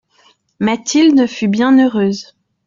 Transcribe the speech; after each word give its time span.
Mathilde 0.59 1.27
fut 1.27 1.47
bien 1.47 1.77
heureuse. 1.77 2.35